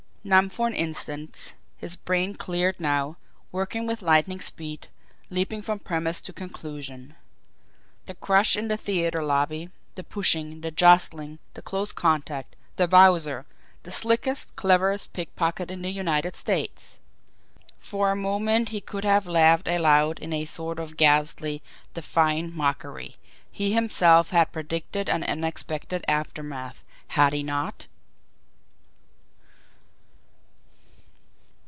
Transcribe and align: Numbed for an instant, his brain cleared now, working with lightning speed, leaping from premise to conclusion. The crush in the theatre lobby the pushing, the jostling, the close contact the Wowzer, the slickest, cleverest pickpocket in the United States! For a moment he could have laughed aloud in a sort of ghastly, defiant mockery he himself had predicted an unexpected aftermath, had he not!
Numbed 0.23 0.53
for 0.53 0.67
an 0.67 0.75
instant, 0.75 1.55
his 1.77 1.95
brain 1.95 2.35
cleared 2.35 2.79
now, 2.79 3.17
working 3.51 3.87
with 3.87 4.03
lightning 4.03 4.39
speed, 4.39 4.87
leaping 5.31 5.63
from 5.63 5.79
premise 5.79 6.21
to 6.21 6.31
conclusion. 6.31 7.15
The 8.05 8.13
crush 8.13 8.55
in 8.55 8.67
the 8.67 8.77
theatre 8.77 9.23
lobby 9.23 9.71
the 9.95 10.03
pushing, 10.03 10.61
the 10.61 10.69
jostling, 10.69 11.39
the 11.55 11.63
close 11.63 11.91
contact 11.91 12.55
the 12.75 12.85
Wowzer, 12.87 13.47
the 13.81 13.91
slickest, 13.91 14.55
cleverest 14.55 15.11
pickpocket 15.11 15.71
in 15.71 15.81
the 15.81 15.89
United 15.89 16.35
States! 16.35 16.99
For 17.79 18.11
a 18.11 18.15
moment 18.15 18.69
he 18.69 18.79
could 18.79 19.03
have 19.03 19.25
laughed 19.25 19.67
aloud 19.67 20.19
in 20.19 20.33
a 20.33 20.45
sort 20.45 20.77
of 20.77 20.97
ghastly, 20.97 21.63
defiant 21.95 22.53
mockery 22.55 23.17
he 23.51 23.73
himself 23.73 24.29
had 24.29 24.51
predicted 24.51 25.09
an 25.09 25.23
unexpected 25.23 26.05
aftermath, 26.07 26.83
had 27.07 27.33
he 27.33 27.41
not! 27.41 27.87